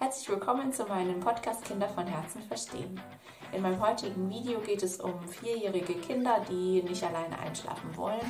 Herzlich 0.00 0.28
willkommen 0.28 0.72
zu 0.72 0.84
meinem 0.84 1.18
Podcast 1.18 1.64
Kinder 1.64 1.88
von 1.88 2.06
Herzen 2.06 2.40
verstehen. 2.42 3.00
In 3.52 3.62
meinem 3.62 3.80
heutigen 3.80 4.30
Video 4.30 4.60
geht 4.60 4.84
es 4.84 5.00
um 5.00 5.20
vierjährige 5.26 5.94
Kinder, 5.94 6.36
die 6.48 6.84
nicht 6.84 7.02
alleine 7.02 7.36
einschlafen 7.40 7.96
wollen 7.96 8.20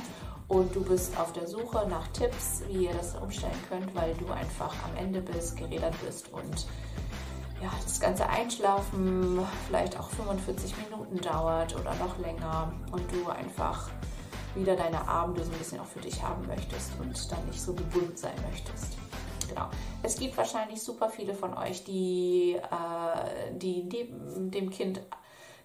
und 0.47 0.75
du 0.75 0.83
bist 0.83 1.15
auf 1.19 1.31
der 1.31 1.45
Suche 1.45 1.87
nach 1.87 2.07
Tipps, 2.07 2.63
wie 2.67 2.85
ihr 2.85 2.93
das 2.93 3.15
umstellen 3.17 3.53
könnt, 3.69 3.93
weil 3.93 4.15
du 4.15 4.31
einfach 4.31 4.73
am 4.83 4.97
Ende 4.97 5.21
bist, 5.21 5.57
gerädert 5.57 5.93
bist 6.03 6.33
und 6.33 6.65
ja, 7.61 7.69
das 7.83 7.99
ganze 7.99 8.27
Einschlafen 8.27 9.39
vielleicht 9.67 9.99
auch 9.99 10.09
45 10.09 10.73
Minuten 10.89 11.21
dauert 11.21 11.75
oder 11.75 11.93
noch 11.95 12.17
länger 12.17 12.73
und 12.91 13.03
du 13.11 13.29
einfach 13.29 13.91
wieder 14.55 14.75
deine 14.75 15.07
Abende 15.07 15.43
so 15.43 15.51
ein 15.51 15.57
bisschen 15.57 15.79
auch 15.79 15.85
für 15.85 15.99
dich 15.99 16.21
haben 16.21 16.45
möchtest 16.47 16.91
und 16.99 17.31
dann 17.31 17.45
nicht 17.45 17.61
so 17.61 17.73
gebunden 17.73 18.15
sein 18.15 18.35
möchtest. 18.49 18.97
Genau. 19.47 19.67
Es 20.03 20.17
gibt 20.17 20.37
wahrscheinlich 20.37 20.81
super 20.81 21.09
viele 21.09 21.33
von 21.33 21.57
euch, 21.57 21.83
die, 21.83 22.55
äh, 22.55 23.57
die 23.57 23.83
neben 23.83 24.51
dem 24.51 24.69
Kind 24.69 25.01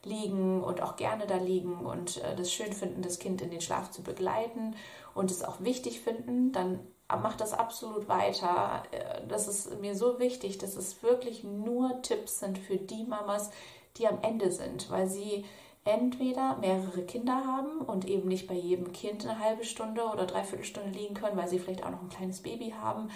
liegen 0.04 0.62
und 0.62 0.82
auch 0.82 0.96
gerne 0.96 1.26
da 1.26 1.36
liegen 1.36 1.84
und 1.84 2.22
äh, 2.22 2.36
das 2.36 2.52
schön 2.52 2.72
finden, 2.72 3.02
das 3.02 3.18
Kind 3.18 3.42
in 3.42 3.50
den 3.50 3.60
Schlaf 3.60 3.90
zu 3.90 4.02
begleiten 4.02 4.74
und 5.14 5.30
es 5.30 5.42
auch 5.42 5.60
wichtig 5.60 6.00
finden, 6.00 6.52
dann 6.52 6.80
macht 7.08 7.40
das 7.40 7.52
absolut 7.52 8.08
weiter. 8.08 8.82
Äh, 8.90 9.26
das 9.28 9.48
ist 9.48 9.80
mir 9.80 9.94
so 9.94 10.18
wichtig, 10.18 10.58
dass 10.58 10.76
es 10.76 11.02
wirklich 11.02 11.44
nur 11.44 12.02
Tipps 12.02 12.40
sind 12.40 12.58
für 12.58 12.76
die 12.76 13.04
Mamas, 13.04 13.50
die 13.96 14.06
am 14.06 14.18
Ende 14.22 14.50
sind, 14.50 14.90
weil 14.90 15.08
sie 15.08 15.44
entweder 15.84 16.56
mehrere 16.56 17.02
Kinder 17.02 17.44
haben 17.46 17.78
und 17.78 18.06
eben 18.08 18.28
nicht 18.28 18.46
bei 18.46 18.54
jedem 18.54 18.92
Kind 18.92 19.26
eine 19.26 19.38
halbe 19.38 19.64
Stunde 19.64 20.02
oder 20.04 20.26
dreiviertel 20.26 20.64
Stunde 20.64 20.98
liegen 20.98 21.14
können, 21.14 21.36
weil 21.36 21.48
sie 21.48 21.58
vielleicht 21.58 21.84
auch 21.84 21.90
noch 21.90 22.02
ein 22.02 22.08
kleines 22.08 22.40
Baby 22.40 22.74
haben, 22.80 23.10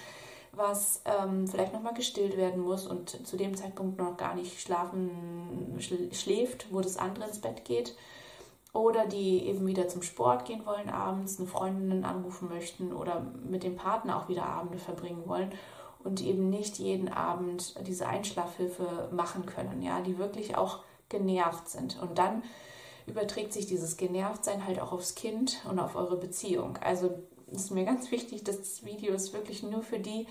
was 0.53 1.03
ähm, 1.07 1.47
vielleicht 1.47 1.73
nochmal 1.73 1.95
gestillt 1.95 2.37
werden 2.37 2.63
muss 2.63 2.87
und 2.87 3.27
zu 3.27 3.37
dem 3.37 3.57
Zeitpunkt 3.57 3.99
noch 3.99 4.17
gar 4.17 4.35
nicht 4.35 4.61
schlafen 4.61 5.79
schläft, 5.79 6.67
wo 6.71 6.81
das 6.81 6.99
andere 6.99 7.27
ins 7.29 7.41
Bett 7.41 7.65
geht. 7.65 7.97
Oder 8.75 9.07
die 9.07 9.47
eben 9.47 9.67
wieder 9.67 9.89
zum 9.89 10.03
Sport 10.03 10.45
gehen 10.45 10.67
wollen 10.67 10.91
abends, 10.91 11.39
eine 11.39 11.49
Freundin 11.49 12.05
anrufen 12.05 12.51
möchten 12.51 12.93
oder 12.93 13.27
mit 13.49 13.63
dem 13.63 13.77
Partner 13.77 14.19
auch 14.19 14.29
wieder 14.29 14.45
Abende 14.45 14.77
verbringen 14.77 15.23
wollen 15.27 15.53
und 16.05 16.21
eben 16.21 16.51
nicht 16.51 16.79
jeden 16.79 17.09
Abend 17.09 17.75
diese 17.87 18.07
Einschlafhilfe 18.07 19.09
machen 19.11 19.47
können, 19.47 19.81
ja, 19.81 20.03
die 20.03 20.19
wirklich 20.19 20.57
auch 20.57 20.81
genervt 21.09 21.69
sind. 21.69 22.01
Und 22.01 22.19
dann 22.19 22.43
überträgt 23.07 23.53
sich 23.53 23.67
dieses 23.67 23.97
Genervtsein 23.97 24.67
halt 24.67 24.81
auch 24.81 24.93
aufs 24.93 25.15
Kind 25.15 25.63
und 25.69 25.79
auf 25.79 25.97
eure 25.97 26.17
Beziehung. 26.17 26.77
Also 26.79 27.11
ist 27.51 27.71
mir 27.71 27.85
ganz 27.85 28.11
wichtig, 28.11 28.45
dass 28.45 28.59
das 28.59 28.85
Video 28.85 29.15
ist 29.15 29.33
wirklich 29.33 29.63
nur 29.63 29.83
für 29.83 29.99
die, 29.99 30.27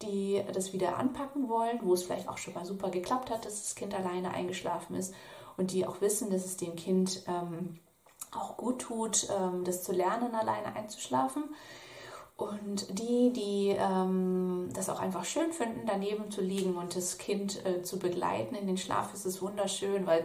die 0.00 0.42
das 0.52 0.72
wieder 0.72 0.96
anpacken 0.96 1.48
wollen, 1.48 1.80
wo 1.82 1.94
es 1.94 2.04
vielleicht 2.04 2.28
auch 2.28 2.38
schon 2.38 2.54
mal 2.54 2.64
super 2.64 2.90
geklappt 2.90 3.30
hat, 3.30 3.44
dass 3.44 3.62
das 3.62 3.74
Kind 3.74 3.94
alleine 3.94 4.30
eingeschlafen 4.32 4.96
ist 4.96 5.14
und 5.56 5.72
die 5.72 5.86
auch 5.86 6.00
wissen, 6.00 6.30
dass 6.30 6.44
es 6.44 6.56
dem 6.56 6.76
Kind 6.76 7.22
ähm, 7.28 7.78
auch 8.32 8.56
gut 8.56 8.80
tut, 8.80 9.28
ähm, 9.30 9.64
das 9.64 9.82
zu 9.84 9.92
lernen, 9.92 10.34
alleine 10.34 10.74
einzuschlafen. 10.74 11.44
Und 12.36 12.98
die, 12.98 13.32
die 13.32 13.76
ähm, 13.78 14.70
das 14.74 14.88
auch 14.88 14.98
einfach 14.98 15.24
schön 15.24 15.52
finden, 15.52 15.82
daneben 15.86 16.30
zu 16.30 16.40
liegen 16.40 16.76
und 16.76 16.96
das 16.96 17.18
Kind 17.18 17.64
äh, 17.66 17.82
zu 17.82 17.98
begleiten 17.98 18.54
in 18.54 18.66
den 18.66 18.78
Schlaf, 18.78 19.12
ist 19.14 19.26
es 19.26 19.42
wunderschön, 19.42 20.06
weil 20.06 20.24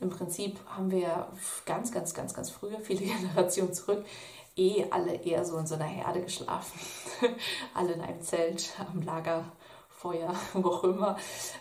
im 0.00 0.10
Prinzip 0.10 0.58
haben 0.68 0.90
wir 0.90 1.28
ganz, 1.64 1.90
ganz, 1.92 2.14
ganz, 2.14 2.34
ganz 2.34 2.50
früher, 2.50 2.78
viele 2.80 3.00
Generationen 3.06 3.72
zurück, 3.72 4.04
eh 4.56 4.84
alle 4.90 5.14
eher 5.14 5.44
so 5.44 5.56
in 5.58 5.66
so 5.66 5.74
einer 5.74 5.84
Herde 5.84 6.22
geschlafen. 6.22 6.78
alle 7.74 7.92
in 7.92 8.00
einem 8.00 8.20
Zelt, 8.20 8.74
am 8.78 9.02
Lagerfeuer, 9.02 10.34
wo 10.52 10.68
auch 10.68 10.84
immer. 10.84 11.16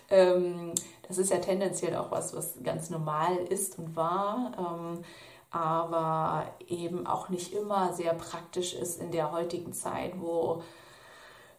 Ähm, 0.09 0.73
das 1.07 1.17
ist 1.17 1.31
ja 1.31 1.37
tendenziell 1.37 1.95
auch 1.95 2.11
was, 2.11 2.35
was 2.35 2.55
ganz 2.63 2.89
normal 2.89 3.37
ist 3.37 3.77
und 3.77 3.95
war. 3.95 4.51
Ähm, 4.57 5.03
aber 5.51 6.45
eben 6.67 7.07
auch 7.07 7.29
nicht 7.29 7.53
immer 7.53 7.93
sehr 7.93 8.13
praktisch 8.13 8.73
ist 8.73 8.99
in 8.99 9.11
der 9.11 9.31
heutigen 9.31 9.73
Zeit, 9.73 10.19
wo 10.19 10.63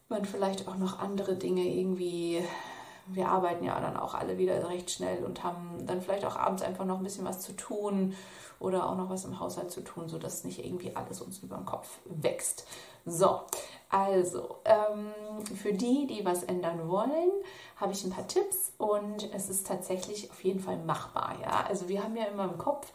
man 0.08 0.24
vielleicht 0.24 0.68
auch 0.68 0.76
noch 0.76 0.98
andere 0.98 1.36
Dinge 1.36 1.64
irgendwie, 1.64 2.44
wir 3.06 3.28
arbeiten 3.28 3.64
ja 3.64 3.80
dann 3.80 3.96
auch 3.96 4.14
alle 4.14 4.38
wieder 4.38 4.68
recht 4.68 4.90
schnell 4.90 5.24
und 5.24 5.42
haben 5.42 5.86
dann 5.86 6.00
vielleicht 6.00 6.24
auch 6.24 6.36
abends 6.36 6.62
einfach 6.62 6.84
noch 6.84 6.98
ein 6.98 7.04
bisschen 7.04 7.24
was 7.24 7.40
zu 7.40 7.52
tun 7.54 8.14
oder 8.58 8.88
auch 8.88 8.96
noch 8.96 9.10
was 9.10 9.24
im 9.24 9.38
Haushalt 9.38 9.70
zu 9.70 9.82
tun, 9.82 10.08
sodass 10.08 10.44
nicht 10.44 10.64
irgendwie 10.64 10.94
alles 10.94 11.20
uns 11.20 11.38
über 11.40 11.56
den 11.56 11.66
Kopf 11.66 11.98
wächst. 12.04 12.66
So, 13.04 13.40
also 13.88 14.56
ähm, 14.64 15.12
für 15.56 15.72
die, 15.72 16.06
die 16.06 16.24
was 16.24 16.42
ändern 16.42 16.88
wollen, 16.88 17.30
habe 17.76 17.92
ich 17.92 18.04
ein 18.04 18.10
paar 18.10 18.26
Tipps 18.26 18.72
und 18.78 19.32
es 19.32 19.48
ist 19.48 19.66
tatsächlich 19.66 20.30
auf 20.30 20.42
jeden 20.42 20.60
Fall 20.60 20.78
machbar. 20.78 21.36
Ja, 21.40 21.64
also 21.68 21.88
wir 21.88 22.02
haben 22.02 22.16
ja 22.16 22.24
immer 22.24 22.44
im 22.44 22.58
Kopf, 22.58 22.92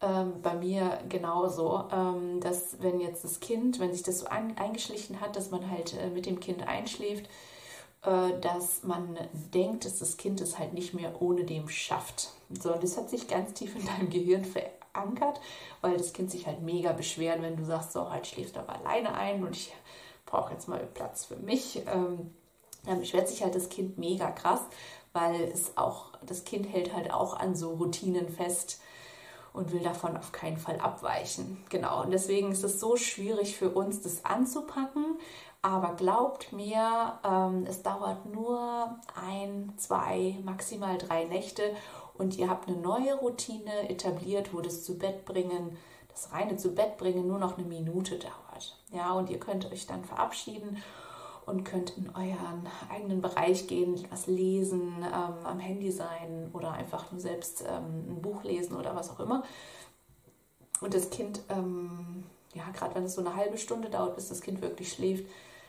ähm, 0.00 0.42
bei 0.42 0.54
mir 0.54 0.98
genauso, 1.08 1.84
ähm, 1.92 2.40
dass 2.40 2.80
wenn 2.80 3.00
jetzt 3.00 3.24
das 3.24 3.40
Kind, 3.40 3.80
wenn 3.80 3.92
sich 3.92 4.02
das 4.02 4.20
so 4.20 4.26
ein, 4.26 4.56
eingeschlichen 4.58 5.20
hat, 5.20 5.36
dass 5.36 5.50
man 5.50 5.70
halt 5.70 5.94
äh, 5.94 6.10
mit 6.10 6.26
dem 6.26 6.40
Kind 6.40 6.66
einschläft, 6.66 7.26
äh, 8.02 8.38
dass 8.40 8.82
man 8.82 9.18
denkt, 9.54 9.84
dass 9.84 9.98
das 9.98 10.16
Kind 10.16 10.40
es 10.40 10.58
halt 10.58 10.74
nicht 10.74 10.94
mehr 10.94 11.20
ohne 11.22 11.44
dem 11.44 11.68
schafft. 11.68 12.30
So, 12.50 12.74
und 12.74 12.82
das 12.82 12.96
hat 12.96 13.10
sich 13.10 13.26
ganz 13.26 13.54
tief 13.54 13.74
in 13.74 13.86
deinem 13.86 14.10
Gehirn 14.10 14.44
verankert, 14.44 15.40
weil 15.80 15.96
das 15.96 16.12
Kind 16.12 16.30
sich 16.30 16.46
halt 16.46 16.62
mega 16.62 16.92
beschwert, 16.92 17.40
wenn 17.42 17.56
du 17.56 17.64
sagst, 17.64 17.92
so, 17.92 18.10
halt 18.10 18.26
schläfst 18.26 18.56
du 18.56 18.60
aber 18.60 18.78
alleine 18.78 19.14
ein 19.14 19.44
und 19.44 19.56
ich 19.56 19.72
brauche 20.26 20.52
jetzt 20.52 20.68
mal 20.68 20.86
Platz 20.94 21.24
für 21.24 21.36
mich. 21.36 21.82
Ähm, 21.86 22.34
dann 22.84 23.00
beschwert 23.00 23.28
sich 23.28 23.42
halt 23.42 23.54
das 23.54 23.68
Kind 23.68 23.98
mega 23.98 24.30
krass, 24.30 24.60
weil 25.12 25.42
es 25.42 25.76
auch, 25.76 26.12
das 26.24 26.44
Kind 26.44 26.72
hält 26.72 26.94
halt 26.94 27.12
auch 27.12 27.34
an 27.34 27.56
so 27.56 27.70
Routinen 27.74 28.28
fest, 28.28 28.80
und 29.56 29.72
will 29.72 29.82
davon 29.82 30.16
auf 30.16 30.32
keinen 30.32 30.58
Fall 30.58 30.78
abweichen. 30.80 31.64
Genau, 31.70 32.02
und 32.02 32.10
deswegen 32.10 32.52
ist 32.52 32.62
es 32.62 32.78
so 32.78 32.96
schwierig 32.96 33.56
für 33.56 33.70
uns, 33.70 34.02
das 34.02 34.24
anzupacken. 34.24 35.18
Aber 35.62 35.94
glaubt 35.94 36.52
mir, 36.52 37.18
ähm, 37.24 37.64
es 37.66 37.82
dauert 37.82 38.26
nur 38.26 39.00
ein, 39.28 39.72
zwei, 39.76 40.38
maximal 40.44 40.96
drei 40.98 41.24
Nächte 41.24 41.74
und 42.14 42.36
ihr 42.38 42.48
habt 42.48 42.68
eine 42.68 42.76
neue 42.76 43.14
Routine 43.14 43.88
etabliert, 43.88 44.54
wo 44.54 44.60
das 44.60 44.84
zu 44.84 44.98
Bett 44.98 45.24
bringen, 45.24 45.76
das 46.08 46.32
reine 46.32 46.56
zu 46.56 46.74
Bett 46.74 46.98
bringen 46.98 47.26
nur 47.26 47.38
noch 47.38 47.58
eine 47.58 47.66
Minute 47.66 48.18
dauert. 48.18 48.78
Ja, 48.92 49.12
und 49.12 49.28
ihr 49.30 49.40
könnt 49.40 49.70
euch 49.72 49.86
dann 49.86 50.04
verabschieden 50.04 50.82
und 51.46 51.64
könnt 51.64 51.96
in 51.96 52.10
euren 52.10 52.68
eigenen 52.90 53.22
Bereich 53.22 53.68
gehen, 53.68 54.04
was 54.10 54.26
lesen, 54.26 54.96
ähm, 54.98 55.46
am 55.46 55.58
Handy 55.60 55.92
sein 55.92 56.50
oder 56.52 56.72
einfach 56.72 57.10
nur 57.12 57.20
selbst 57.20 57.62
ähm, 57.62 58.16
ein 58.16 58.22
Buch 58.22 58.42
lesen 58.42 58.76
oder 58.76 58.94
was 58.96 59.10
auch 59.10 59.20
immer. 59.20 59.44
Und 60.80 60.92
das 60.92 61.08
Kind, 61.10 61.40
ähm, 61.48 62.24
ja, 62.52 62.64
gerade 62.74 62.96
wenn 62.96 63.04
es 63.04 63.14
so 63.14 63.20
eine 63.20 63.36
halbe 63.36 63.58
Stunde 63.58 63.88
dauert, 63.88 64.16
bis 64.16 64.28
das 64.28 64.40
Kind 64.40 64.60
wirklich 64.60 64.92
schläft, 64.92 65.24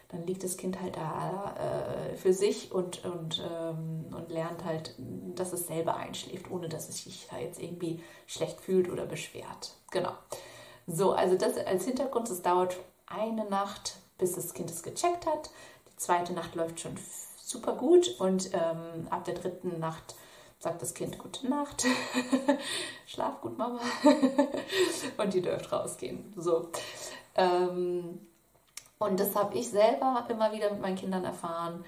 dann 0.10 0.26
liegt 0.26 0.44
das 0.44 0.58
Kind 0.58 0.82
halt 0.82 0.96
da 0.96 1.54
äh, 1.58 2.16
für 2.16 2.34
sich 2.34 2.72
und, 2.72 3.04
und, 3.06 3.44
ähm, 3.50 4.06
und 4.16 4.32
lernt 4.32 4.64
halt, 4.64 4.96
dass 4.98 5.54
es 5.54 5.68
selber 5.68 5.98
einschläft, 5.98 6.50
ohne 6.50 6.70
dass 6.70 6.90
es 6.90 7.04
sich 7.04 7.28
da 7.30 7.38
jetzt 7.38 7.62
irgendwie 7.62 8.02
schlecht 8.26 8.60
fühlt 8.62 8.90
oder 8.90 9.06
beschwert. 9.06 9.74
Genau. 9.92 10.14
So, 10.88 11.12
also 11.12 11.36
das 11.38 11.58
als 11.58 11.86
Hintergrund, 11.86 12.30
es 12.30 12.42
dauert 12.42 12.78
eine 13.06 13.46
Nacht 13.50 13.98
bis 14.18 14.34
das 14.34 14.54
Kind 14.54 14.70
es 14.70 14.84
gecheckt 14.84 15.26
hat. 15.26 15.50
Die 15.92 15.98
zweite 15.98 16.34
Nacht 16.34 16.56
läuft 16.56 16.80
schon 16.80 16.98
super 17.38 17.74
gut 17.74 18.20
und 18.20 18.54
ähm, 18.54 19.08
ab 19.10 19.26
der 19.26 19.36
dritten 19.36 19.80
Nacht 19.80 20.16
sagt 20.60 20.82
das 20.82 20.94
Kind 20.94 21.18
gute 21.20 21.48
Nacht, 21.48 21.86
schlaf 23.06 23.42
gut, 23.42 23.58
Mama 23.58 23.80
und 25.18 25.34
die 25.34 25.42
dürft 25.42 25.72
rausgehen. 25.72 26.34
So. 26.36 26.70
Ähm, 27.36 28.20
und 29.00 29.20
das 29.20 29.36
habe 29.36 29.56
ich 29.56 29.70
selber 29.70 30.26
immer 30.30 30.52
wieder 30.52 30.72
mit 30.72 30.82
meinen 30.82 30.96
Kindern 30.96 31.24
erfahren, 31.24 31.86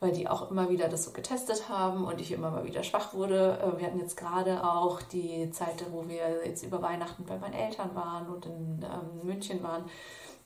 weil 0.00 0.10
die 0.10 0.28
auch 0.28 0.50
immer 0.50 0.68
wieder 0.68 0.88
das 0.88 1.04
so 1.04 1.12
getestet 1.12 1.68
haben 1.68 2.04
und 2.04 2.20
ich 2.20 2.32
immer 2.32 2.50
mal 2.50 2.64
wieder 2.64 2.82
schwach 2.82 3.14
wurde. 3.14 3.58
Äh, 3.58 3.78
wir 3.78 3.86
hatten 3.86 4.00
jetzt 4.00 4.16
gerade 4.16 4.64
auch 4.64 5.00
die 5.02 5.50
Zeit, 5.52 5.84
wo 5.92 6.08
wir 6.08 6.44
jetzt 6.44 6.64
über 6.64 6.82
Weihnachten 6.82 7.24
bei 7.24 7.38
meinen 7.38 7.54
Eltern 7.54 7.94
waren 7.94 8.28
und 8.28 8.46
in 8.46 8.82
ähm, 8.82 9.26
München 9.26 9.62
waren 9.62 9.84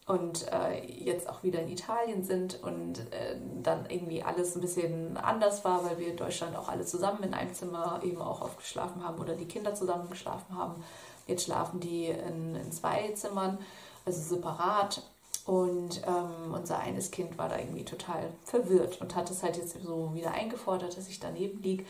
und 0.07 0.47
äh, 0.53 0.85
jetzt 0.87 1.29
auch 1.29 1.43
wieder 1.43 1.61
in 1.61 1.69
Italien 1.69 2.25
sind 2.25 2.63
und 2.63 2.99
äh, 3.13 3.37
dann 3.63 3.87
irgendwie 3.89 4.23
alles 4.23 4.55
ein 4.55 4.61
bisschen 4.61 5.17
anders 5.17 5.65
war, 5.65 5.85
weil 5.85 5.99
wir 5.99 6.09
in 6.09 6.17
Deutschland 6.17 6.57
auch 6.57 6.69
alle 6.69 6.85
zusammen 6.85 7.23
in 7.23 7.33
einem 7.33 7.55
Zimmer 7.55 8.01
eben 8.03 8.21
auch 8.21 8.43
aufgeschlafen 8.43 9.03
haben 9.03 9.19
oder 9.19 9.35
die 9.35 9.47
Kinder 9.47 9.75
zusammen 9.75 10.11
geschlafen 10.11 10.57
haben. 10.57 10.85
Jetzt 11.27 11.45
schlafen 11.45 11.81
die 11.81 12.07
in, 12.07 12.55
in 12.55 12.71
zwei 12.71 13.13
Zimmern, 13.13 13.59
also 14.05 14.21
separat. 14.21 15.03
Und 15.47 16.03
ähm, 16.07 16.55
unser 16.55 16.79
eines 16.79 17.11
Kind 17.11 17.37
war 17.37 17.51
da 17.51 17.59
irgendwie 17.59 17.85
total 17.85 18.31
verwirrt 18.45 19.01
und 19.03 19.15
hat 19.15 19.31
es 19.31 19.43
halt 19.43 19.59
jetzt 19.59 19.77
so 19.83 20.15
wieder 20.15 20.31
eingefordert, 20.31 20.97
dass 20.97 21.09
ich 21.09 21.21
daneben 21.21 21.63
liege. 21.63 21.85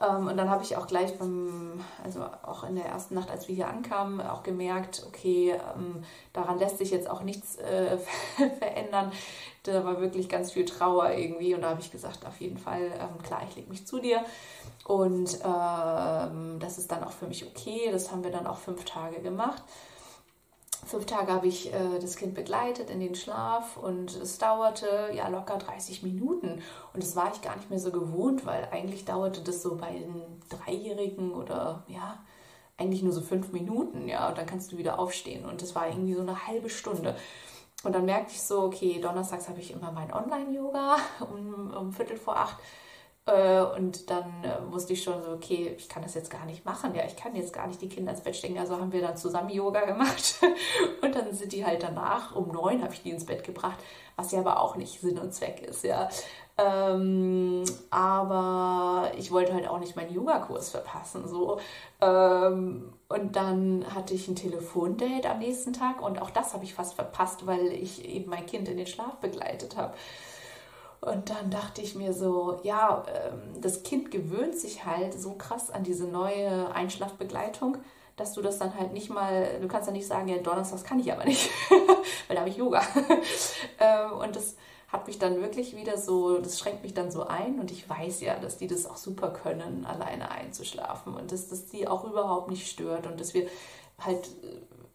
Ähm, 0.00 0.28
und 0.28 0.36
dann 0.36 0.48
habe 0.48 0.62
ich 0.62 0.76
auch 0.76 0.86
gleich 0.86 1.18
beim, 1.18 1.80
also 2.04 2.24
auch 2.42 2.64
in 2.64 2.76
der 2.76 2.86
ersten 2.86 3.14
Nacht, 3.14 3.30
als 3.30 3.48
wir 3.48 3.54
hier 3.54 3.68
ankamen, 3.68 4.20
auch 4.20 4.42
gemerkt, 4.42 5.04
okay, 5.06 5.54
ähm, 5.76 6.04
daran 6.32 6.58
lässt 6.58 6.78
sich 6.78 6.90
jetzt 6.90 7.10
auch 7.10 7.22
nichts 7.22 7.56
äh, 7.56 7.98
verändern. 8.58 9.12
Da 9.64 9.84
war 9.84 10.00
wirklich 10.00 10.28
ganz 10.28 10.52
viel 10.52 10.64
Trauer 10.64 11.10
irgendwie. 11.10 11.54
Und 11.54 11.62
da 11.62 11.70
habe 11.70 11.80
ich 11.80 11.90
gesagt, 11.90 12.26
auf 12.26 12.40
jeden 12.40 12.58
Fall, 12.58 12.82
ähm, 12.82 13.22
klar, 13.22 13.42
ich 13.48 13.56
lege 13.56 13.70
mich 13.70 13.86
zu 13.86 13.98
dir. 13.98 14.24
Und 14.86 15.38
ähm, 15.44 16.58
das 16.60 16.78
ist 16.78 16.90
dann 16.90 17.04
auch 17.04 17.12
für 17.12 17.26
mich 17.26 17.46
okay. 17.46 17.90
Das 17.92 18.10
haben 18.10 18.24
wir 18.24 18.30
dann 18.30 18.46
auch 18.46 18.58
fünf 18.58 18.84
Tage 18.84 19.20
gemacht. 19.20 19.62
Fünf 20.86 21.06
Tage 21.06 21.32
habe 21.32 21.46
ich 21.48 21.72
äh, 21.72 21.98
das 22.00 22.16
Kind 22.16 22.34
begleitet 22.34 22.90
in 22.90 23.00
den 23.00 23.14
Schlaf 23.14 23.76
und 23.76 24.14
es 24.14 24.38
dauerte 24.38 25.10
ja 25.14 25.28
locker 25.28 25.58
30 25.58 26.02
Minuten. 26.02 26.62
Und 26.94 27.02
das 27.02 27.16
war 27.16 27.32
ich 27.32 27.42
gar 27.42 27.56
nicht 27.56 27.68
mehr 27.68 27.78
so 27.78 27.90
gewohnt, 27.90 28.46
weil 28.46 28.68
eigentlich 28.70 29.04
dauerte 29.04 29.40
das 29.40 29.62
so 29.62 29.76
bei 29.76 29.92
den 29.92 30.40
Dreijährigen 30.48 31.32
oder 31.32 31.84
ja, 31.88 32.18
eigentlich 32.78 33.02
nur 33.02 33.12
so 33.12 33.20
fünf 33.20 33.52
Minuten, 33.52 34.08
ja, 34.08 34.28
und 34.28 34.38
dann 34.38 34.46
kannst 34.46 34.72
du 34.72 34.78
wieder 34.78 34.98
aufstehen. 34.98 35.44
Und 35.44 35.62
das 35.62 35.74
war 35.74 35.88
irgendwie 35.88 36.14
so 36.14 36.22
eine 36.22 36.46
halbe 36.46 36.70
Stunde. 36.70 37.16
Und 37.84 37.94
dann 37.94 38.04
merkte 38.04 38.32
ich 38.32 38.42
so, 38.42 38.62
okay, 38.62 39.00
donnerstags 39.00 39.48
habe 39.48 39.60
ich 39.60 39.72
immer 39.72 39.92
mein 39.92 40.12
Online-Yoga 40.12 40.96
um, 41.20 41.74
um 41.76 41.92
Viertel 41.92 42.16
vor 42.16 42.36
acht. 42.36 42.56
Äh, 43.28 43.60
und 43.76 44.08
dann 44.08 44.24
äh, 44.42 44.72
wusste 44.72 44.94
ich 44.94 45.02
schon 45.02 45.22
so, 45.22 45.32
okay, 45.32 45.74
ich 45.76 45.88
kann 45.88 46.02
das 46.02 46.14
jetzt 46.14 46.30
gar 46.30 46.46
nicht 46.46 46.64
machen. 46.64 46.94
Ja, 46.94 47.04
ich 47.04 47.14
kann 47.14 47.36
jetzt 47.36 47.52
gar 47.52 47.66
nicht 47.66 47.82
die 47.82 47.88
Kinder 47.88 48.12
ins 48.12 48.22
Bett 48.22 48.36
stecken. 48.36 48.58
Also 48.58 48.80
haben 48.80 48.90
wir 48.90 49.02
dann 49.02 49.18
zusammen 49.18 49.50
Yoga 49.50 49.84
gemacht. 49.84 50.36
Und 51.02 51.14
dann 51.14 51.32
sind 51.34 51.52
die 51.52 51.66
halt 51.66 51.82
danach, 51.82 52.34
um 52.34 52.48
neun 52.48 52.82
habe 52.82 52.94
ich 52.94 53.02
die 53.02 53.10
ins 53.10 53.26
Bett 53.26 53.44
gebracht, 53.44 53.78
was 54.16 54.32
ja 54.32 54.40
aber 54.40 54.60
auch 54.60 54.76
nicht 54.76 55.00
Sinn 55.00 55.18
und 55.18 55.32
Zweck 55.32 55.62
ist, 55.62 55.84
ja. 55.84 56.08
Ähm, 56.56 57.62
aber 57.90 59.12
ich 59.16 59.30
wollte 59.30 59.54
halt 59.54 59.68
auch 59.68 59.78
nicht 59.78 59.94
meinen 59.94 60.12
Yoga-Kurs 60.12 60.70
verpassen. 60.70 61.28
So. 61.28 61.60
Ähm, 62.00 62.92
und 63.08 63.36
dann 63.36 63.84
hatte 63.94 64.14
ich 64.14 64.26
ein 64.26 64.34
Telefondate 64.34 65.30
am 65.30 65.38
nächsten 65.38 65.72
Tag 65.72 66.02
und 66.02 66.20
auch 66.20 66.30
das 66.30 66.54
habe 66.54 66.64
ich 66.64 66.74
fast 66.74 66.94
verpasst, 66.94 67.46
weil 67.46 67.72
ich 67.72 68.04
eben 68.04 68.30
mein 68.30 68.46
Kind 68.46 68.68
in 68.68 68.76
den 68.76 68.88
Schlaf 68.88 69.16
begleitet 69.20 69.76
habe. 69.76 69.94
Und 71.00 71.30
dann 71.30 71.50
dachte 71.50 71.80
ich 71.80 71.94
mir 71.94 72.12
so, 72.12 72.60
ja, 72.62 73.04
ähm, 73.06 73.60
das 73.60 73.82
Kind 73.82 74.10
gewöhnt 74.10 74.58
sich 74.58 74.84
halt 74.84 75.18
so 75.18 75.32
krass 75.32 75.70
an 75.70 75.84
diese 75.84 76.06
neue 76.06 76.72
Einschlafbegleitung, 76.72 77.78
dass 78.16 78.32
du 78.32 78.42
das 78.42 78.58
dann 78.58 78.74
halt 78.74 78.92
nicht 78.92 79.10
mal, 79.10 79.60
du 79.60 79.68
kannst 79.68 79.86
ja 79.86 79.92
nicht 79.92 80.08
sagen, 80.08 80.28
ja, 80.28 80.38
Donnerstags 80.38 80.82
kann 80.82 80.98
ich 80.98 81.12
aber 81.12 81.24
nicht, 81.24 81.50
weil 82.26 82.34
da 82.34 82.40
habe 82.40 82.50
ich 82.50 82.56
Yoga. 82.56 82.82
Ähm, 83.80 84.12
und 84.18 84.34
das 84.34 84.56
hat 84.88 85.06
mich 85.06 85.20
dann 85.20 85.40
wirklich 85.40 85.76
wieder 85.76 85.98
so, 85.98 86.38
das 86.38 86.58
schränkt 86.58 86.82
mich 86.82 86.94
dann 86.94 87.12
so 87.12 87.28
ein 87.28 87.60
und 87.60 87.70
ich 87.70 87.88
weiß 87.88 88.20
ja, 88.22 88.40
dass 88.40 88.58
die 88.58 88.66
das 88.66 88.86
auch 88.86 88.96
super 88.96 89.30
können, 89.30 89.86
alleine 89.86 90.32
einzuschlafen 90.32 91.14
und 91.14 91.30
dass 91.30 91.48
das 91.48 91.66
die 91.66 91.86
auch 91.86 92.02
überhaupt 92.02 92.50
nicht 92.50 92.68
stört 92.68 93.06
und 93.06 93.20
dass 93.20 93.34
wir 93.34 93.46
halt 94.00 94.28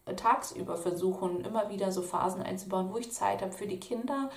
äh, 0.06 0.16
tagsüber 0.16 0.76
versuchen, 0.76 1.46
immer 1.46 1.70
wieder 1.70 1.94
so 1.94 2.02
Phasen 2.02 2.42
einzubauen, 2.42 2.90
wo 2.92 2.98
ich 2.98 3.14
Zeit 3.14 3.42
habe 3.42 3.54
für 3.54 3.68
die 3.68 3.80
Kinder 3.80 4.30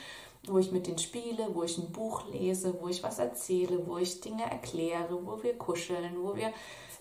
wo 0.47 0.59
ich 0.59 0.73
mit 0.73 0.87
denen 0.87 0.99
spiele, 0.99 1.55
wo 1.55 1.63
ich 1.63 1.79
ein 1.79 1.93
Buch 1.93 2.27
lese, 2.31 2.81
wo 2.81 2.89
ich 2.89 3.03
was 3.03 3.19
erzähle, 3.19 3.87
wo 3.87 3.99
ich 3.99 4.21
Dinge 4.21 4.51
erkläre, 4.51 5.19
wo 5.25 5.43
wir 5.43 5.57
kuscheln, 5.59 6.17
wo 6.23 6.35
wir 6.37 6.53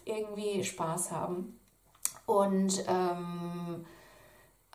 irgendwie 0.05 0.63
Spaß 0.63 1.11
haben. 1.11 1.59
Und, 2.25 2.83
ähm, 2.87 3.85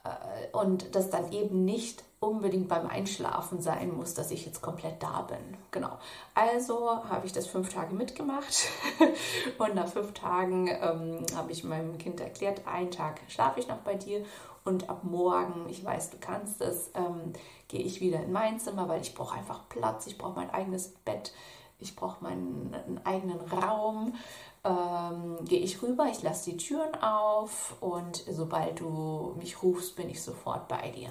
äh, 0.05 0.57
und 0.57 0.95
das 0.95 1.11
dann 1.11 1.33
eben 1.33 1.65
nicht 1.65 2.05
unbedingt 2.21 2.69
beim 2.69 2.87
Einschlafen 2.87 3.63
sein 3.63 3.97
muss, 3.97 4.13
dass 4.13 4.31
ich 4.31 4.45
jetzt 4.45 4.61
komplett 4.61 5.03
da 5.03 5.23
bin. 5.23 5.57
Genau. 5.71 5.99
Also 6.35 7.03
habe 7.09 7.27
ich 7.27 7.33
das 7.33 7.47
fünf 7.47 7.73
Tage 7.73 7.95
mitgemacht 7.95 8.69
und 9.59 9.75
nach 9.75 9.89
fünf 9.89 10.13
Tagen 10.13 10.69
ähm, 10.69 11.25
habe 11.35 11.51
ich 11.51 11.65
meinem 11.65 11.97
Kind 11.97 12.21
erklärt, 12.21 12.67
einen 12.67 12.91
Tag 12.91 13.21
schlafe 13.29 13.59
ich 13.59 13.69
noch 13.69 13.79
bei 13.79 13.95
dir 13.95 14.25
und 14.65 14.89
ab 14.89 15.05
morgen, 15.05 15.69
ich 15.69 15.85
weiß, 15.85 16.11
du 16.11 16.19
kannst 16.19 16.61
es, 16.61 16.91
ähm, 16.95 17.33
gehe 17.69 17.81
ich 17.81 18.01
wieder 18.01 18.23
in 18.23 18.33
mein 18.33 18.59
Zimmer, 18.59 18.89
weil 18.89 19.01
ich 19.01 19.15
brauche 19.15 19.37
einfach 19.37 19.69
Platz, 19.69 20.07
ich 20.07 20.19
brauche 20.19 20.37
mein 20.37 20.51
eigenes 20.51 20.89
Bett, 20.89 21.33
ich 21.79 21.97
brauche 21.97 22.23
meinen 22.23 23.01
eigenen 23.05 23.41
Raum. 23.41 24.15
Ähm, 24.63 25.39
gehe 25.47 25.61
ich 25.61 25.83
rüber, 25.83 26.07
ich 26.11 26.23
lasse 26.23 26.51
die 26.51 26.59
Türen 26.59 26.95
auf 27.03 27.77
und 27.81 28.23
sobald 28.29 28.81
du 28.81 29.35
mich 29.39 29.63
rufst, 29.63 29.97
bin 29.97 30.11
ich 30.11 30.23
sofort 30.23 30.69
bei 30.69 30.91
dir. 30.91 31.09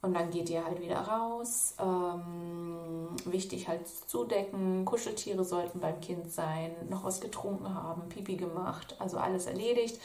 Und 0.00 0.14
dann 0.14 0.30
geht 0.30 0.50
ihr 0.50 0.64
halt 0.64 0.80
wieder 0.80 0.98
raus. 0.98 1.74
Ähm, 1.78 3.08
wichtig 3.24 3.68
halt 3.68 3.86
zudecken. 3.86 4.84
Kuscheltiere 4.84 5.44
sollten 5.44 5.78
beim 5.78 6.00
Kind 6.00 6.32
sein. 6.32 6.72
Noch 6.88 7.04
was 7.04 7.20
getrunken 7.20 7.72
haben, 7.72 8.08
Pipi 8.08 8.34
gemacht. 8.34 8.96
Also 8.98 9.18
alles 9.18 9.46
erledigt. 9.46 10.00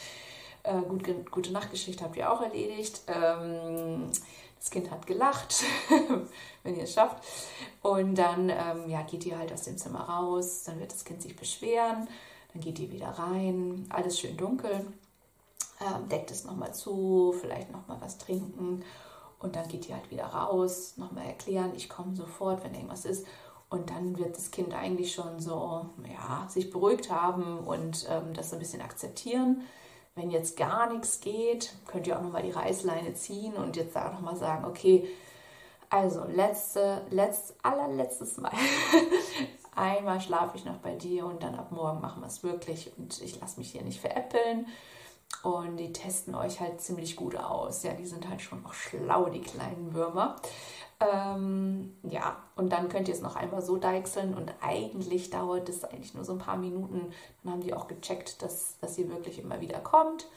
Äh, 0.67 0.81
gut, 0.81 1.31
gute 1.31 1.51
Nachtgeschichte 1.53 2.03
habt 2.03 2.17
ihr 2.17 2.31
auch 2.31 2.41
erledigt. 2.41 3.01
Ähm, 3.07 4.11
das 4.59 4.69
Kind 4.69 4.91
hat 4.91 5.07
gelacht, 5.07 5.63
wenn 6.63 6.75
ihr 6.75 6.83
es 6.83 6.93
schafft. 6.93 7.23
Und 7.81 8.15
dann 8.15 8.49
ähm, 8.49 8.89
ja, 8.89 9.03
geht 9.03 9.25
ihr 9.25 9.37
halt 9.37 9.53
aus 9.53 9.63
dem 9.63 9.77
Zimmer 9.77 10.01
raus. 10.01 10.63
Dann 10.65 10.79
wird 10.79 10.91
das 10.91 11.05
Kind 11.05 11.21
sich 11.21 11.35
beschweren. 11.35 12.07
Dann 12.53 12.61
geht 12.61 12.79
ihr 12.79 12.91
wieder 12.91 13.09
rein. 13.09 13.85
Alles 13.89 14.19
schön 14.19 14.35
dunkel. 14.35 14.87
Ähm, 15.79 16.09
deckt 16.09 16.31
es 16.31 16.43
nochmal 16.43 16.73
zu. 16.73 17.33
Vielleicht 17.39 17.71
nochmal 17.71 17.97
was 18.01 18.17
trinken. 18.17 18.83
Und 19.39 19.55
dann 19.55 19.67
geht 19.69 19.87
ihr 19.87 19.95
halt 19.95 20.11
wieder 20.11 20.25
raus. 20.25 20.95
Nochmal 20.97 21.27
erklären. 21.27 21.71
Ich 21.77 21.87
komme 21.87 22.15
sofort, 22.15 22.63
wenn 22.63 22.73
irgendwas 22.73 23.05
ist. 23.05 23.25
Und 23.69 23.89
dann 23.89 24.17
wird 24.17 24.35
das 24.35 24.51
Kind 24.51 24.73
eigentlich 24.73 25.13
schon 25.13 25.39
so, 25.39 25.89
ja, 26.09 26.47
sich 26.49 26.71
beruhigt 26.71 27.09
haben 27.11 27.59
und 27.59 28.05
ähm, 28.09 28.33
das 28.33 28.49
so 28.49 28.55
ein 28.55 28.59
bisschen 28.59 28.81
akzeptieren. 28.81 29.63
Wenn 30.17 30.31
jetzt 30.31 30.57
gar 30.57 30.91
nichts 30.91 31.21
geht, 31.21 31.73
könnt 31.85 32.07
ihr 32.07 32.17
auch 32.17 32.23
nochmal 32.23 32.41
die 32.41 32.49
Reißleine 32.49 33.13
ziehen 33.13 33.53
und 33.53 33.75
jetzt 33.75 33.95
auch 33.95 34.11
nochmal 34.11 34.35
sagen, 34.35 34.65
okay, 34.65 35.07
also 35.91 36.23
letzte, 36.25 37.03
letzt, 37.11 37.53
allerletztes 37.61 38.37
Mal. 38.37 38.51
Einmal 39.75 40.19
schlafe 40.19 40.57
ich 40.57 40.65
noch 40.65 40.77
bei 40.77 40.95
dir 40.95 41.27
und 41.27 41.43
dann 41.43 41.53
ab 41.53 41.71
morgen 41.71 42.01
machen 42.01 42.23
wir 42.23 42.27
es 42.27 42.41
wirklich 42.41 42.91
und 42.97 43.21
ich 43.21 43.39
lasse 43.39 43.59
mich 43.59 43.71
hier 43.71 43.83
nicht 43.83 44.01
veräppeln. 44.01 44.65
Und 45.43 45.77
die 45.77 45.93
testen 45.93 46.33
euch 46.33 46.59
halt 46.59 46.81
ziemlich 46.81 47.15
gut 47.15 47.35
aus. 47.35 47.83
Ja, 47.83 47.93
die 47.93 48.07
sind 48.07 48.27
halt 48.27 48.41
schon 48.41 48.65
auch 48.65 48.73
schlau, 48.73 49.25
die 49.29 49.41
kleinen 49.41 49.93
Würmer. 49.93 50.37
Ähm, 50.99 51.95
ja, 52.03 52.37
und 52.55 52.71
dann 52.71 52.89
könnt 52.89 53.07
ihr 53.07 53.13
es 53.13 53.21
noch 53.21 53.35
einmal 53.35 53.61
so 53.61 53.77
deichseln 53.77 54.33
und 54.33 54.51
eigentlich 54.61 55.29
dauert 55.29 55.69
es 55.69 55.83
eigentlich 55.83 56.15
nur 56.15 56.23
so 56.23 56.33
ein 56.33 56.39
paar 56.39 56.57
Minuten. 56.57 57.13
Dann 57.43 57.53
haben 57.53 57.61
die 57.61 57.73
auch 57.73 57.87
gecheckt, 57.87 58.41
dass, 58.41 58.79
dass 58.79 58.97
ihr 58.97 59.09
wirklich 59.09 59.37
immer 59.39 59.61
wieder 59.61 59.79
kommt 59.79 60.27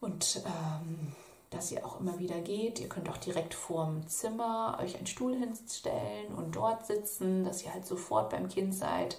und 0.00 0.42
ähm, 0.46 1.12
dass 1.50 1.70
ihr 1.70 1.84
auch 1.84 2.00
immer 2.00 2.18
wieder 2.18 2.40
geht. 2.40 2.80
Ihr 2.80 2.88
könnt 2.88 3.10
auch 3.10 3.18
direkt 3.18 3.52
vorm 3.52 4.06
Zimmer 4.08 4.78
euch 4.82 4.96
einen 4.96 5.06
Stuhl 5.06 5.36
hinstellen 5.36 6.34
und 6.34 6.56
dort 6.56 6.86
sitzen, 6.86 7.44
dass 7.44 7.62
ihr 7.62 7.74
halt 7.74 7.86
sofort 7.86 8.30
beim 8.30 8.48
Kind 8.48 8.74
seid. 8.74 9.18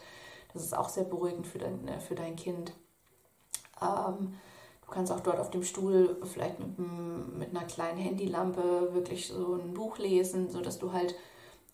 Das 0.54 0.64
ist 0.64 0.76
auch 0.76 0.90
sehr 0.90 1.04
beruhigend 1.04 1.46
für 1.46 1.60
dein, 1.60 1.88
äh, 1.88 2.00
für 2.00 2.16
dein 2.16 2.36
Kind. 2.36 2.74
Ähm, 3.82 4.34
kannst 4.94 5.12
auch 5.12 5.20
dort 5.20 5.40
auf 5.40 5.50
dem 5.50 5.64
Stuhl 5.64 6.18
vielleicht 6.24 6.60
mit, 6.60 6.78
mit 7.38 7.50
einer 7.50 7.66
kleinen 7.66 7.98
Handylampe 7.98 8.94
wirklich 8.94 9.28
so 9.28 9.56
ein 9.56 9.74
Buch 9.74 9.98
lesen, 9.98 10.50
sodass 10.50 10.80
du 10.80 10.94
halt, 10.94 11.16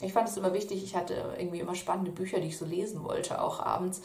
ich 0.01 0.13
fand 0.13 0.29
es 0.29 0.37
immer 0.37 0.53
wichtig, 0.53 0.83
ich 0.83 0.95
hatte 0.95 1.35
irgendwie 1.37 1.59
immer 1.59 1.75
spannende 1.75 2.11
Bücher, 2.11 2.39
die 2.39 2.47
ich 2.47 2.57
so 2.57 2.65
lesen 2.65 3.03
wollte, 3.03 3.41
auch 3.41 3.59
abends. 3.59 4.01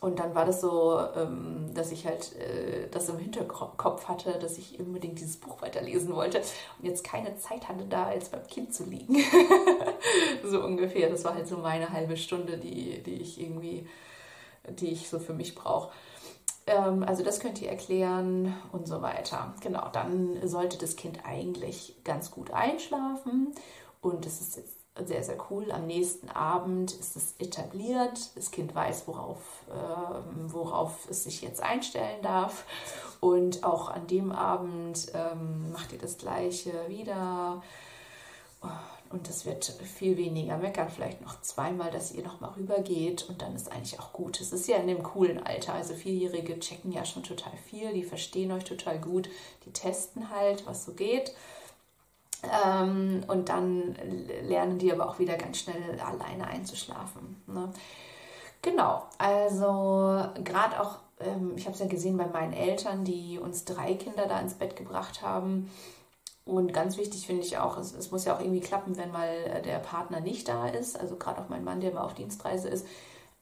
Und 0.00 0.18
dann 0.18 0.34
war 0.34 0.46
das 0.46 0.62
so, 0.62 0.98
ähm, 1.14 1.74
dass 1.74 1.92
ich 1.92 2.06
halt 2.06 2.34
äh, 2.36 2.88
das 2.90 3.10
im 3.10 3.18
Hinterkopf 3.18 4.08
hatte, 4.08 4.38
dass 4.38 4.56
ich 4.56 4.80
unbedingt 4.80 5.20
dieses 5.20 5.36
Buch 5.36 5.60
weiterlesen 5.60 6.14
wollte 6.14 6.38
und 6.38 6.86
jetzt 6.86 7.04
keine 7.04 7.36
Zeit 7.36 7.68
hatte, 7.68 7.84
da 7.84 8.10
jetzt 8.12 8.32
beim 8.32 8.46
Kind 8.46 8.74
zu 8.74 8.84
liegen. 8.84 9.16
so 10.44 10.64
ungefähr. 10.64 11.10
Das 11.10 11.24
war 11.24 11.34
halt 11.34 11.46
so 11.46 11.58
meine 11.58 11.90
halbe 11.90 12.16
Stunde, 12.16 12.56
die, 12.56 13.02
die 13.02 13.16
ich 13.16 13.38
irgendwie, 13.38 13.86
die 14.70 14.88
ich 14.88 15.10
so 15.10 15.18
für 15.18 15.34
mich 15.34 15.54
brauche. 15.54 15.90
Ähm, 16.66 17.02
also 17.02 17.22
das 17.22 17.40
könnt 17.40 17.60
ihr 17.60 17.68
erklären 17.68 18.54
und 18.72 18.86
so 18.86 19.02
weiter. 19.02 19.54
Genau, 19.60 19.88
dann 19.92 20.46
sollte 20.48 20.78
das 20.78 20.96
Kind 20.96 21.24
eigentlich 21.24 21.96
ganz 22.04 22.30
gut 22.30 22.50
einschlafen 22.52 23.54
und 24.00 24.26
es 24.26 24.40
ist 24.40 24.56
jetzt 24.56 24.80
sehr, 25.06 25.22
sehr 25.22 25.36
cool. 25.50 25.70
Am 25.72 25.86
nächsten 25.86 26.28
Abend 26.28 26.92
ist 26.92 27.16
es 27.16 27.34
etabliert. 27.38 28.36
Das 28.36 28.50
Kind 28.50 28.74
weiß, 28.74 29.06
worauf, 29.06 29.38
äh, 29.68 30.52
worauf 30.52 31.08
es 31.08 31.24
sich 31.24 31.42
jetzt 31.42 31.62
einstellen 31.62 32.22
darf. 32.22 32.64
Und 33.20 33.64
auch 33.64 33.88
an 33.88 34.06
dem 34.06 34.32
Abend 34.32 35.12
ähm, 35.14 35.72
macht 35.72 35.92
ihr 35.92 35.98
das 35.98 36.18
Gleiche 36.18 36.72
wieder. 36.88 37.62
Und 39.10 39.28
es 39.28 39.44
wird 39.44 39.64
viel 39.64 40.16
weniger 40.16 40.56
meckern, 40.56 40.88
vielleicht 40.88 41.20
noch 41.20 41.40
zweimal, 41.40 41.90
dass 41.90 42.12
ihr 42.12 42.22
noch 42.22 42.40
mal 42.40 42.52
rübergeht 42.52 43.28
und 43.28 43.42
dann 43.42 43.56
ist 43.56 43.70
eigentlich 43.72 43.98
auch 43.98 44.12
gut. 44.12 44.40
Es 44.40 44.52
ist 44.52 44.68
ja 44.68 44.76
in 44.76 44.86
dem 44.86 45.02
coolen 45.02 45.44
Alter, 45.44 45.74
also 45.74 45.94
Vierjährige 45.94 46.60
checken 46.60 46.92
ja 46.92 47.04
schon 47.04 47.24
total 47.24 47.56
viel, 47.56 47.92
die 47.92 48.04
verstehen 48.04 48.52
euch 48.52 48.62
total 48.62 49.00
gut, 49.00 49.28
die 49.66 49.72
testen 49.72 50.30
halt, 50.30 50.64
was 50.64 50.84
so 50.84 50.92
geht. 50.92 51.34
Ähm, 52.64 53.24
und 53.26 53.48
dann 53.48 53.96
lernen 54.42 54.78
die 54.78 54.92
aber 54.92 55.08
auch 55.08 55.18
wieder 55.18 55.36
ganz 55.36 55.58
schnell 55.58 56.00
alleine 56.00 56.46
einzuschlafen. 56.46 57.42
Ne? 57.48 57.68
Genau, 58.62 59.06
also 59.18 60.22
gerade 60.44 60.80
auch, 60.80 60.98
ähm, 61.18 61.54
ich 61.56 61.64
habe 61.64 61.74
es 61.74 61.80
ja 61.80 61.86
gesehen 61.86 62.16
bei 62.16 62.26
meinen 62.26 62.52
Eltern, 62.52 63.04
die 63.04 63.40
uns 63.40 63.64
drei 63.64 63.94
Kinder 63.94 64.26
da 64.26 64.38
ins 64.38 64.54
Bett 64.54 64.76
gebracht 64.76 65.20
haben. 65.22 65.68
Und 66.44 66.72
ganz 66.72 66.96
wichtig 66.96 67.26
finde 67.26 67.42
ich 67.42 67.58
auch, 67.58 67.76
es, 67.76 67.94
es, 67.94 68.10
muss 68.10 68.24
ja 68.24 68.34
auch 68.34 68.40
irgendwie 68.40 68.60
klappen, 68.60 68.96
wenn 68.96 69.12
mal 69.12 69.28
äh, 69.28 69.62
der 69.62 69.78
Partner 69.78 70.20
nicht 70.20 70.48
da 70.48 70.68
ist. 70.68 70.98
Also 70.98 71.16
gerade 71.16 71.40
auch 71.40 71.48
mein 71.48 71.64
Mann, 71.64 71.80
der 71.80 71.92
mal 71.92 72.02
auf 72.02 72.14
Dienstreise 72.14 72.68
ist. 72.68 72.86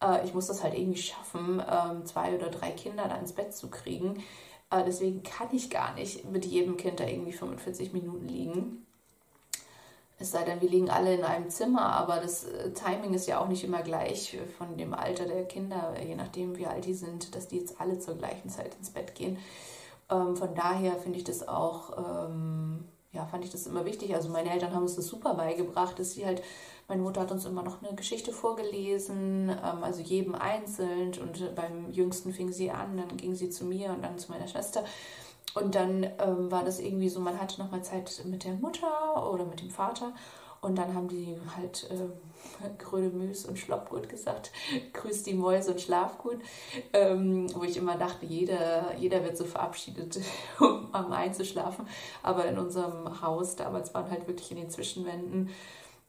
Äh, 0.03 0.25
ich 0.25 0.35
muss 0.35 0.47
das 0.47 0.63
halt 0.63 0.75
irgendwie 0.75 1.01
schaffen, 1.01 1.61
äh, 1.61 2.05
zwei 2.05 2.35
oder 2.35 2.51
drei 2.51 2.71
Kinder 2.71 3.09
da 3.09 3.17
ins 3.17 3.33
Bett 3.33 3.55
zu 3.55 3.69
kriegen. 3.69 4.23
Äh, 4.71 4.85
deswegen 4.85 5.23
kann 5.23 5.49
ich 5.53 5.71
gar 5.71 5.95
nicht 5.95 6.25
mit 6.31 6.45
jedem 6.45 6.77
Kind 6.77 7.01
da 7.01 7.07
irgendwie 7.07 7.33
45 7.33 7.93
Minuten 7.93 8.29
liegen. 8.29 8.87
Es 10.21 10.33
sei 10.33 10.43
denn, 10.43 10.61
wir 10.61 10.69
liegen 10.69 10.91
alle 10.91 11.15
in 11.15 11.23
einem 11.23 11.49
Zimmer, 11.49 11.93
aber 11.93 12.17
das 12.17 12.45
Timing 12.75 13.15
ist 13.15 13.29
ja 13.29 13.39
auch 13.39 13.47
nicht 13.47 13.63
immer 13.63 13.83
gleich 13.83 14.37
von 14.59 14.77
dem 14.77 14.93
Alter 14.93 15.27
der 15.27 15.45
Kinder, 15.45 15.95
je 16.05 16.17
nachdem 16.17 16.59
wie 16.59 16.67
alt 16.67 16.87
die 16.87 16.95
sind, 16.95 17.37
dass 17.37 17.47
die 17.47 17.59
jetzt 17.59 17.81
alle 17.81 18.01
zur 18.01 18.17
gleichen 18.17 18.49
Zeit 18.49 18.75
ins 18.75 18.91
Bett 18.91 19.15
gehen. 19.15 19.39
Ähm, 20.11 20.37
von 20.37 20.55
daher 20.55 20.97
finde 20.97 21.19
ich 21.19 21.25
das 21.25 21.47
auch, 21.47 21.97
ähm, 21.99 22.85
ja, 23.13 23.27
fand 23.27 23.45
ich 23.45 23.51
das 23.51 23.67
immer 23.67 23.85
wichtig. 23.85 24.15
Also 24.15 24.29
meine 24.29 24.51
Eltern 24.51 24.75
haben 24.75 24.83
uns 24.83 24.97
das 24.97 25.07
super 25.07 25.35
beigebracht, 25.35 25.99
dass 25.99 26.13
sie 26.13 26.25
halt, 26.27 26.43
meine 26.89 27.03
Mutter 27.03 27.21
hat 27.21 27.33
uns 27.33 27.45
immer 27.45 27.63
noch 27.63 27.83
eine 27.83 27.95
Geschichte 27.95 28.33
vorgelesen, 28.33 29.51
ähm, 29.51 29.83
also 29.83 30.01
jedem 30.01 30.35
einzeln 30.35 31.13
und 31.21 31.55
beim 31.55 31.91
Jüngsten 31.91 32.33
fing 32.33 32.53
sie 32.53 32.71
an, 32.71 32.97
dann 32.97 33.17
ging 33.17 33.35
sie 33.35 33.51
zu 33.51 33.65
mir 33.65 33.91
und 33.91 34.03
dann 34.03 34.19
zu 34.19 34.31
meiner 34.33 34.49
Schwester. 34.49 34.85
Und 35.55 35.75
dann 35.75 36.05
ähm, 36.19 36.51
war 36.51 36.65
das 36.65 36.79
irgendwie 36.79 37.09
so, 37.09 37.21
man 37.21 37.41
hatte 37.41 37.61
nochmal 37.61 37.83
Zeit 37.83 38.23
mit 38.27 38.45
der 38.45 38.55
Mutter 38.55 39.31
oder 39.33 39.45
mit 39.45 39.61
dem 39.61 39.71
Vater. 39.71 40.13
Und 40.61 40.77
dann 40.77 40.95
haben 40.95 41.09
die 41.09 41.37
halt 41.57 41.89
äh, 41.91 42.69
Grödemüs 42.79 43.47
und 43.47 43.59
Schloppgut 43.59 44.09
gesagt, 44.09 44.51
grüß 44.93 45.23
die 45.23 45.35
Mäuse 45.35 45.73
und 45.73 45.81
schlaf 45.81 46.19
gut. 46.19 46.39
Ähm, 46.93 47.47
wo 47.55 47.63
ich 47.65 47.77
immer 47.77 47.97
dachte, 47.97 48.27
jeder, 48.27 48.97
jeder 48.97 49.23
wird 49.25 49.37
so 49.37 49.45
verabschiedet, 49.45 50.21
um, 50.61 50.89
um 50.93 51.13
einzuschlafen. 51.13 51.87
Aber 52.23 52.47
in 52.47 52.59
unserem 52.59 53.21
Haus, 53.23 53.57
damals 53.57 53.95
waren 53.95 54.11
halt 54.11 54.27
wirklich 54.27 54.51
in 54.51 54.59
den 54.59 54.71
Zwischenwänden 54.71 55.51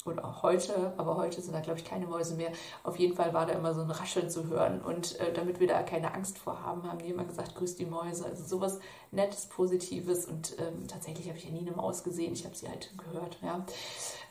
oder 0.06 0.24
auch 0.24 0.44
heute, 0.44 0.94
aber 0.98 1.18
heute 1.18 1.41
sind 1.41 1.53
da, 1.53 1.60
glaube 1.60 1.79
ich, 1.79 1.86
keine 1.86 2.08
Mäuse 2.08 2.36
mehr. 2.36 2.51
Auf 2.84 2.98
jeden 2.98 3.15
Fall 3.15 3.34
war 3.34 3.46
da 3.46 3.53
immer 3.53 3.74
so 3.74 3.82
ein 3.82 3.91
Rascheln 3.91 4.29
zu 4.29 4.48
hören. 4.48 4.82
Und 4.82 5.20
äh, 5.20 5.34
damit 5.34 5.60
wir 5.60 5.68
da 5.68 5.84
keine 5.84 6.13
Angst 6.13 6.38
vor 6.38 6.63
haben, 6.63 6.89
haben 6.89 7.00
die 7.00 7.10
immer 7.10 7.25
gesagt, 7.25 7.56
grüß 7.56 7.75
die 7.75 7.86
Mäuse. 7.86 8.25
Also 8.25 8.46
sowas 8.46 8.79
Nettes, 9.12 9.48
Positives. 9.48 10.25
Und 10.25 10.56
ähm, 10.58 10.88
tatsächlich 10.88 11.27
habe 11.27 11.38
ich 11.38 11.44
ja 11.44 11.51
nie 11.51 11.68
eine 11.68 11.75
Maus 11.75 12.03
gesehen. 12.03 12.32
Ich 12.32 12.46
habe 12.46 12.56
sie 12.56 12.70
halt 12.70 12.94
gehört, 12.98 13.38
ja. 13.41 13.65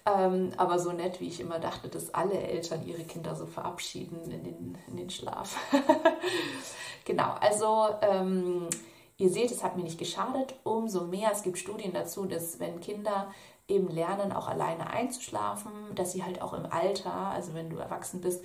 Ähm, 0.07 0.53
aber 0.57 0.79
so 0.79 0.93
nett, 0.93 1.21
wie 1.21 1.29
ich 1.29 1.39
immer 1.39 1.59
dachte, 1.59 1.89
dass 1.89 2.15
alle 2.15 2.41
Eltern 2.41 2.87
ihre 2.87 3.05
Kinder 3.05 3.35
so 3.37 3.45
verabschieden 3.45 4.31
in 4.31 4.45
den, 4.45 4.79
in 4.89 4.97
den 4.97 5.11
Schlaf. 5.11 5.59
genau, 7.05 7.35
also 7.41 7.89
ähm, 8.01 8.69
ihr 9.19 9.29
seht, 9.29 9.51
es 9.51 9.63
hat 9.63 9.77
mir 9.77 9.83
nicht 9.83 9.99
geschadet. 9.99 10.55
Umso 10.65 11.05
mehr, 11.05 11.31
es 11.31 11.43
gibt 11.43 11.59
Studien 11.59 11.93
dazu, 11.93 12.25
dass 12.25 12.59
wenn 12.59 12.81
Kinder 12.81 13.31
eben 13.69 13.89
lernen, 13.89 14.33
auch 14.33 14.49
alleine 14.49 14.91
einzuschlafen, 14.91 15.73
dass 15.95 16.13
sie 16.13 16.25
halt 16.25 16.43
auch 16.43 16.55
im 16.55 16.67
Alter, 16.67 17.13
also 17.13 17.55
wenn 17.55 17.71
du 17.71 17.77
erwachsen 17.77 18.21
bist, 18.21 18.43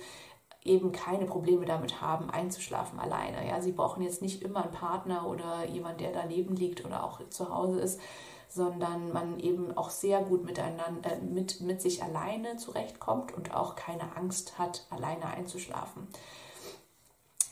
eben 0.62 0.92
keine 0.92 1.26
Probleme 1.26 1.66
damit 1.66 2.00
haben, 2.00 2.30
einzuschlafen 2.30 2.98
alleine. 2.98 3.46
Ja, 3.46 3.60
sie 3.60 3.72
brauchen 3.72 4.02
jetzt 4.02 4.22
nicht 4.22 4.42
immer 4.42 4.62
einen 4.62 4.72
Partner 4.72 5.26
oder 5.26 5.66
jemand, 5.66 6.00
der 6.00 6.12
daneben 6.12 6.56
liegt 6.56 6.84
oder 6.84 7.04
auch 7.04 7.20
zu 7.28 7.54
Hause 7.54 7.80
ist, 7.80 8.00
sondern 8.48 9.12
man 9.12 9.38
eben 9.40 9.76
auch 9.76 9.90
sehr 9.90 10.22
gut 10.22 10.44
miteinander, 10.44 11.12
äh, 11.12 11.20
mit, 11.20 11.60
mit 11.60 11.82
sich 11.82 12.02
alleine 12.02 12.56
zurechtkommt 12.56 13.32
und 13.32 13.54
auch 13.54 13.76
keine 13.76 14.16
Angst 14.16 14.58
hat, 14.58 14.86
alleine 14.90 15.26
einzuschlafen. 15.26 16.08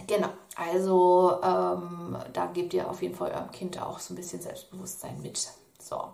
Genau, 0.07 0.29
also 0.57 1.39
ähm, 1.43 2.17
da 2.33 2.47
gebt 2.47 2.73
ihr 2.75 2.89
auf 2.89 3.03
jeden 3.03 3.15
Fall 3.15 3.33
eurem 3.33 3.51
Kind 3.51 3.81
auch 3.81 3.99
so 3.99 4.15
ein 4.15 4.17
bisschen 4.17 4.41
Selbstbewusstsein 4.41 5.21
mit. 5.23 5.49
So, 5.79 6.09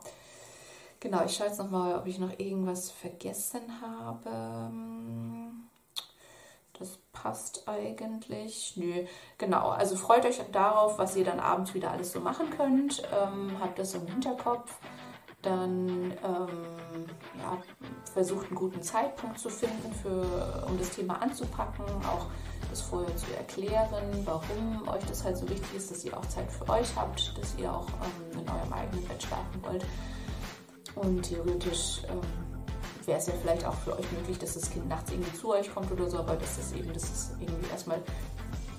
Genau, 1.01 1.25
ich 1.25 1.37
schaue 1.37 1.47
jetzt 1.47 1.59
nochmal, 1.59 1.97
ob 1.97 2.07
ich 2.07 2.19
noch 2.19 2.39
irgendwas 2.39 2.91
vergessen 2.91 3.81
habe. 3.81 4.31
Das 6.79 6.99
passt 7.13 7.69
eigentlich. 7.69 8.75
Nö, 8.77 9.05
genau. 9.37 9.71
Also 9.71 9.97
freut 9.97 10.25
euch 10.25 10.41
darauf, 10.53 10.99
was 10.99 11.17
ihr 11.17 11.25
dann 11.25 11.41
abends 11.41 11.75
wieder 11.75 11.91
alles 11.91 12.13
so 12.13 12.21
machen 12.21 12.51
könnt. 12.51 13.03
Ähm, 13.13 13.53
habt 13.61 13.79
das 13.79 13.95
im 13.95 14.07
Hinterkopf. 14.07 14.77
Dann 15.43 16.13
ähm, 16.25 17.07
ja, 17.39 17.59
versucht 18.13 18.49
einen 18.49 18.57
guten 18.57 18.83
Zeitpunkt 18.83 19.39
zu 19.39 19.51
finden, 19.51 19.93
für, 20.03 20.67
um 20.69 20.77
das 20.79 20.91
Thema 20.91 21.23
anzupacken, 21.23 21.85
auch 22.05 22.27
das 22.71 22.83
vorher 22.83 23.17
zu 23.17 23.33
erklären, 23.37 24.25
warum 24.25 24.89
euch 24.89 25.05
das 25.05 25.23
halt 25.23 25.37
so 25.37 25.49
wichtig 25.49 25.75
ist, 25.77 25.93
dass 25.93 26.05
ihr 26.05 26.17
auch 26.17 26.27
Zeit 26.27 26.51
für 26.51 26.69
euch 26.69 26.89
habt, 26.97 27.39
dass 27.39 27.57
ihr 27.57 27.73
auch 27.73 27.87
ähm, 27.87 28.41
in 28.41 28.49
eurem 28.49 28.73
eigenen 28.73 29.07
Bett 29.07 29.23
schlafen 29.23 29.63
wollt. 29.63 29.85
Und 31.01 31.23
theoretisch 31.23 32.03
ähm, 32.09 32.21
wäre 33.07 33.19
es 33.19 33.27
ja 33.27 33.33
vielleicht 33.41 33.65
auch 33.65 33.75
für 33.75 33.97
euch 33.97 34.11
möglich, 34.13 34.39
dass 34.39 34.55
das 34.55 34.71
Kind 34.71 34.89
nachts 34.89 35.11
irgendwie 35.11 35.33
zu 35.37 35.51
euch 35.51 35.73
kommt 35.73 35.91
oder 35.91 36.09
so, 36.09 36.19
aber 36.19 36.35
dass 36.37 36.59
es 36.59 36.73
eben, 36.73 36.93
dass 36.93 37.05
es 37.05 37.31
irgendwie 37.41 37.69
erstmal 37.71 38.01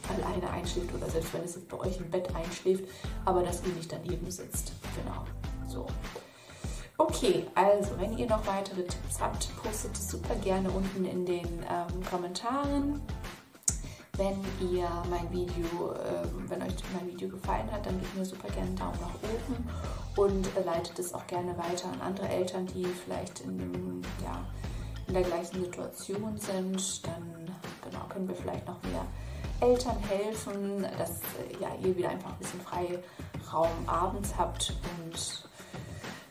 alleine 0.09 0.49
einschläft 0.49 0.93
oder 0.93 1.09
selbst 1.09 1.33
wenn 1.33 1.43
es 1.43 1.59
bei 1.59 1.77
euch 1.79 1.97
im 1.97 2.09
Bett 2.09 2.33
einschläft, 2.35 2.85
aber 3.25 3.43
dass 3.43 3.63
ihr 3.65 3.73
nicht 3.73 3.91
daneben 3.91 4.29
sitzt. 4.29 4.73
Genau. 4.95 5.25
So. 5.67 5.85
Okay, 6.97 7.45
also 7.55 7.91
wenn 7.97 8.17
ihr 8.17 8.27
noch 8.27 8.45
weitere 8.45 8.83
Tipps 8.83 9.19
habt, 9.21 9.49
postet 9.63 9.93
es 9.93 10.09
super 10.09 10.35
gerne 10.35 10.69
unten 10.69 11.05
in 11.05 11.25
den 11.25 11.47
ähm, 11.47 12.03
Kommentaren. 12.09 13.01
Wenn 14.17 14.43
ihr 14.69 14.89
mein 15.09 15.31
Video, 15.31 15.93
äh, 15.93 16.27
wenn 16.49 16.61
euch 16.61 16.73
mein 16.93 17.07
Video 17.07 17.29
gefallen 17.29 17.71
hat, 17.71 17.85
dann 17.85 17.97
gebt 18.01 18.17
mir 18.17 18.25
super 18.25 18.49
gerne 18.49 18.67
einen 18.67 18.75
Daumen 18.75 18.99
nach 18.99 19.15
oben 19.23 19.69
und 20.19 20.49
leitet 20.65 20.99
es 20.99 21.13
auch 21.13 21.25
gerne 21.27 21.57
weiter 21.57 21.87
an 21.93 22.01
andere 22.01 22.27
Eltern, 22.27 22.65
die 22.67 22.83
vielleicht 22.85 23.39
in, 23.39 24.01
ja, 24.21 24.45
in 25.07 25.13
der 25.13 25.23
gleichen 25.23 25.63
Situation 25.63 26.37
sind. 26.37 27.07
Dann 27.07 27.55
genau, 27.81 28.05
können 28.09 28.27
wir 28.27 28.35
vielleicht 28.35 28.67
noch 28.67 28.81
mehr 28.83 29.05
Eltern 29.61 29.97
helfen, 29.99 30.85
dass 30.97 31.21
ja, 31.61 31.69
ihr 31.81 31.95
wieder 31.95 32.09
einfach 32.09 32.31
ein 32.31 32.37
bisschen 32.39 32.59
Freiraum 32.61 33.69
abends 33.87 34.33
habt 34.37 34.73
und 34.97 35.47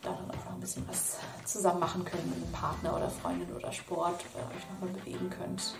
da 0.02 0.11
dann 0.11 0.30
auch 0.30 0.45
noch 0.45 0.54
ein 0.54 0.61
bisschen 0.61 0.87
was 0.87 1.18
zusammen 1.47 1.80
machen 1.80 2.04
könnt 2.04 2.26
mit 2.26 2.37
einem 2.37 2.52
Partner 2.52 2.95
oder 2.95 3.09
Freundin 3.09 3.50
oder 3.54 3.73
Sport 3.73 4.23
oder 4.35 4.45
euch 4.54 4.71
nochmal 4.71 5.00
bewegen 5.00 5.30
könnt 5.30 5.75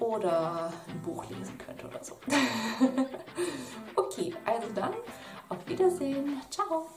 oder 0.00 0.72
ein 0.88 1.02
Buch 1.02 1.24
lesen 1.30 1.56
könnt 1.56 1.84
oder 1.84 2.02
so. 2.02 2.16
okay, 3.94 4.34
also 4.44 4.66
dann 4.74 4.94
auf 5.48 5.68
Wiedersehen. 5.68 6.40
Ciao. 6.50 6.88